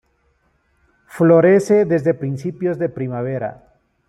[1.05, 3.75] Florece desde principios de primavera.